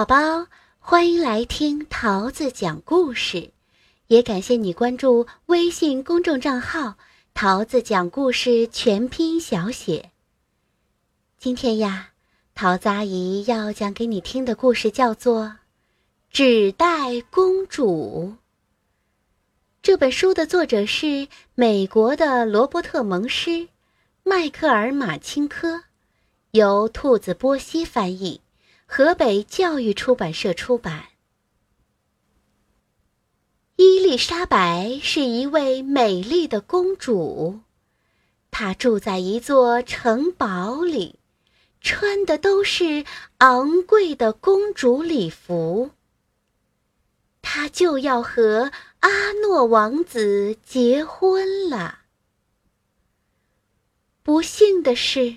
[0.00, 0.46] 宝宝，
[0.78, 3.50] 欢迎来听桃子讲故事，
[4.06, 6.94] 也感谢你关注微信公众账号
[7.34, 10.10] “桃子讲故事全拼小写”。
[11.36, 12.12] 今天呀，
[12.54, 15.44] 桃子阿姨要讲给你听的故事叫做
[16.30, 18.32] 《纸袋公主》。
[19.82, 23.68] 这本书的作者是美国的罗伯特·蒙斯、
[24.22, 25.82] 迈克尔·马钦科，
[26.52, 28.40] 由兔子波西翻译。
[28.92, 31.10] 河北教育出版社出版。
[33.76, 37.60] 伊丽莎白是一位美丽的公主，
[38.50, 41.20] 她住在一座城堡里，
[41.80, 43.04] 穿的都是
[43.38, 45.92] 昂贵的公主礼服。
[47.42, 52.00] 她就要和阿诺王子结婚了。
[54.24, 55.36] 不幸的是。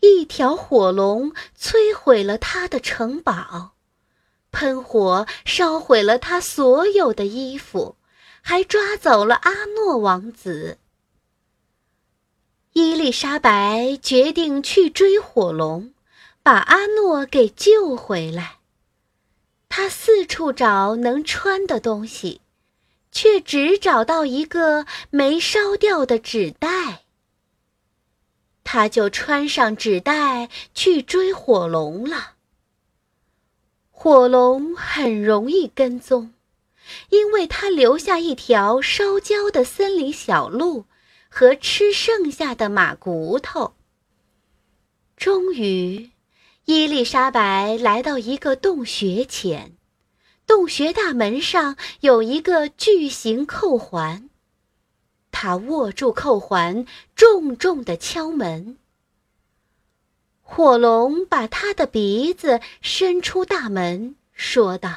[0.00, 3.72] 一条火龙摧毁了他的城堡，
[4.52, 7.96] 喷火烧毁了他所有的衣服，
[8.40, 10.78] 还抓走了阿诺王子。
[12.74, 15.92] 伊丽莎白决定去追火龙，
[16.42, 18.58] 把阿诺给救回来。
[19.68, 22.40] 她四处找能穿的东西，
[23.10, 27.02] 却只找到一个没烧掉的纸袋。
[28.70, 32.34] 他就穿上纸袋去追火龙了。
[33.90, 36.34] 火龙很容易跟踪，
[37.08, 40.84] 因为他留下一条烧焦的森林小路
[41.30, 43.72] 和吃剩下的马骨头。
[45.16, 46.10] 终于，
[46.66, 49.78] 伊丽莎白来到一个洞穴前，
[50.46, 54.27] 洞穴大门上有一个巨型扣环。
[55.40, 58.76] 他握住扣环，重重的敲门。
[60.42, 64.90] 火龙把他的鼻子伸出大门，说道：“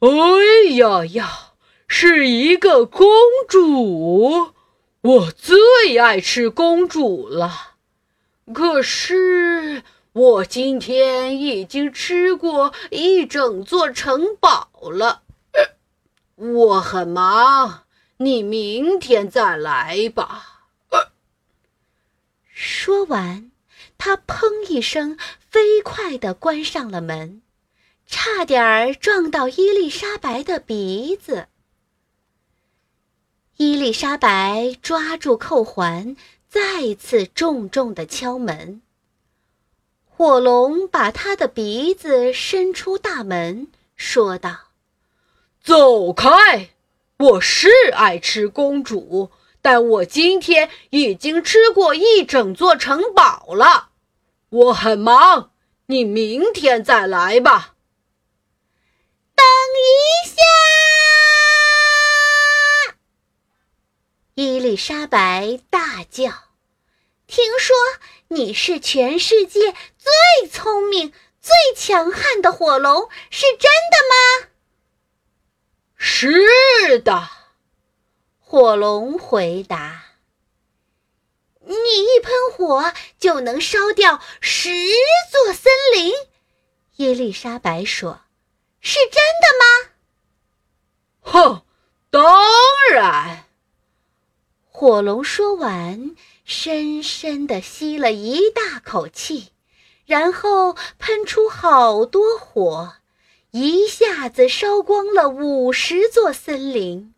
[0.00, 1.52] 哎呀呀，
[1.88, 3.08] 是一个公
[3.48, 4.52] 主！
[5.00, 7.76] 我最爱吃公主了。
[8.52, 15.22] 可是我今天已经吃过一整座城堡了，
[16.36, 17.84] 我很忙。”
[18.20, 20.64] 你明天再来吧。
[22.52, 23.52] 说完，
[23.96, 27.42] 他砰一声，飞快地关上了门，
[28.06, 31.46] 差点儿撞到伊丽莎白的鼻子。
[33.56, 36.16] 伊丽莎白抓住扣环，
[36.48, 38.82] 再次重重地敲门。
[40.04, 44.72] 火龙把他的鼻子伸出大门，说道
[45.62, 46.70] ：“走开！”
[47.18, 53.88] 我是爱吃公主，但我今天已经吃过一整座城堡了。
[54.50, 55.50] 我很忙，
[55.86, 57.74] 你明天再来吧。
[59.34, 60.36] 等一下，
[64.34, 66.30] 伊丽莎白大叫
[67.26, 67.74] ：“听说
[68.28, 74.47] 你是全世界最聪明、最强悍的火龙，是真的吗？”
[76.00, 77.28] 是的，
[78.38, 80.04] 火龙回答
[81.66, 84.70] ：“你一喷火就能烧掉十
[85.30, 86.14] 座森林。”
[86.94, 88.20] 伊丽莎白说
[88.80, 89.90] ：“是真的吗
[91.20, 91.62] ？”“哼，
[92.10, 92.24] 当
[92.92, 93.46] 然。”
[94.70, 96.14] 火龙说完，
[96.44, 99.50] 深深的吸了一大口气，
[100.06, 102.97] 然后喷出好多火。
[103.50, 107.14] 一下子烧光了五十座森林，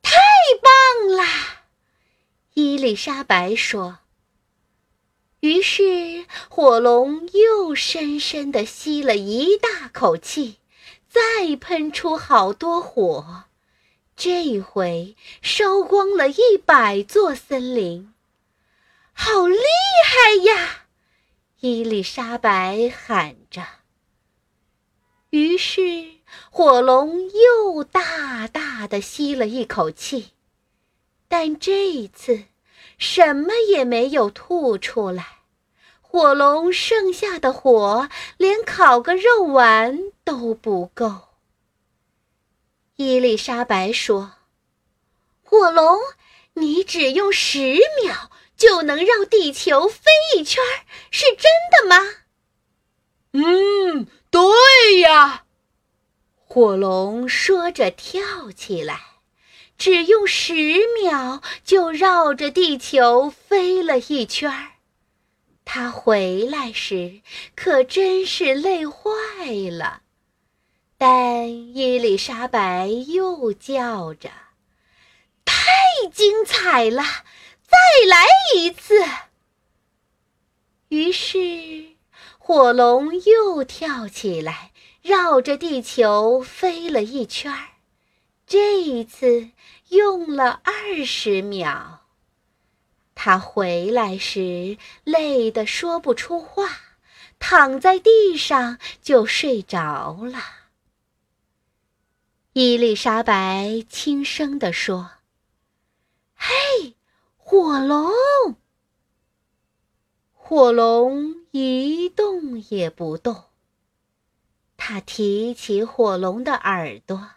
[0.00, 0.12] 太
[0.62, 1.24] 棒了！
[2.54, 3.98] 伊丽莎白说。
[5.40, 10.56] 于是火龙又深深地吸了一大口气，
[11.06, 13.44] 再喷出好多火，
[14.16, 18.14] 这回烧光了一百座森林，
[19.12, 19.58] 好厉
[20.06, 20.86] 害呀！
[21.60, 23.79] 伊丽莎白喊着。
[25.30, 25.80] 于是，
[26.50, 30.30] 火龙又大大的吸了一口气，
[31.28, 32.44] 但这一次
[32.98, 35.38] 什么也没有吐出来。
[36.00, 41.28] 火龙剩下的火连烤个肉丸都不够。
[42.96, 44.32] 伊丽莎白说
[45.44, 45.96] ：“火龙，
[46.54, 50.60] 你只用十秒就能绕地球飞一圈，
[51.12, 52.14] 是真的吗
[53.32, 54.08] ？”“嗯。”
[56.52, 59.00] 火龙说着跳起来，
[59.78, 60.52] 只用十
[61.00, 64.72] 秒就绕着地球飞了一圈儿。
[65.64, 67.20] 他回来时
[67.54, 69.06] 可真是累坏
[69.70, 70.02] 了。
[70.98, 74.28] 但伊丽莎白又叫着
[75.46, 75.54] ：“太
[76.12, 77.04] 精彩了，
[77.62, 78.26] 再来
[78.56, 79.04] 一次！”
[80.90, 81.38] 于是，
[82.50, 87.68] 火龙又跳起来，绕着地球飞了一圈儿。
[88.44, 89.50] 这一次
[89.90, 92.08] 用了二十秒。
[93.14, 96.68] 他回来时累得说不出话，
[97.38, 100.42] 躺在地上就睡着了。
[102.54, 105.08] 伊丽莎白轻声地说
[106.34, 106.96] ：“嘿，
[107.36, 108.10] 火龙！”
[110.50, 113.44] 火龙一动也不动。
[114.76, 117.30] 他提起火龙的耳朵。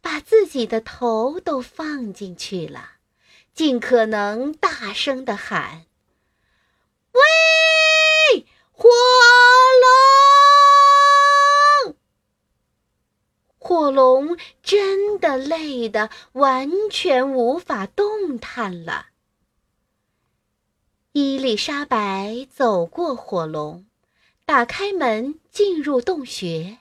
[0.00, 2.92] 把自己的头都放进去了，
[3.52, 5.84] 尽可能大声的喊
[7.12, 8.88] ：“喂，火
[11.84, 11.96] 龙！”
[13.58, 19.08] 火龙真的累得完全无法动弹了。
[21.18, 23.86] 伊丽莎白走过火龙，
[24.44, 26.76] 打开门，进入洞穴。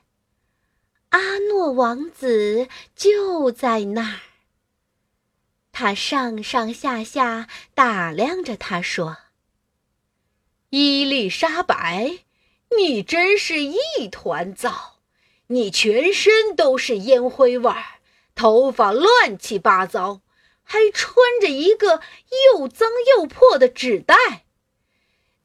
[1.08, 2.68] 阿诺王子
[2.98, 4.20] 就在那儿。
[5.72, 9.20] 他上上下下打量着他，说
[10.70, 12.20] ：“伊丽莎白，
[12.78, 13.78] 你真是一
[14.12, 14.98] 团糟！
[15.48, 17.86] 你全身都是烟灰味儿，
[18.36, 20.20] 头发乱七八糟，
[20.66, 22.02] 还穿着一个
[22.54, 24.16] 又脏又破的纸袋。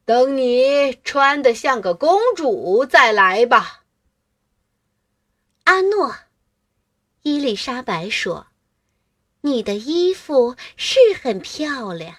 [0.03, 3.85] 等你穿得像个公主再来吧。”
[5.63, 6.13] 阿诺，
[7.21, 8.47] 伊丽莎白说
[9.41, 12.15] ：“你的衣服是很漂亮，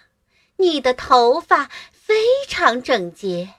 [0.56, 2.14] 你的头发非
[2.48, 3.56] 常整洁，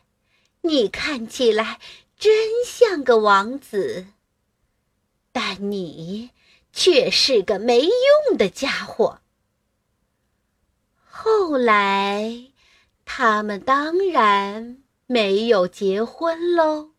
[0.61, 1.79] 你看起来
[2.17, 4.07] 真像个王子。
[5.31, 6.31] 但你
[6.71, 9.19] 却是个没用的家伙。”
[11.15, 12.47] 后来，
[13.05, 16.92] 他们当然没有结婚喽。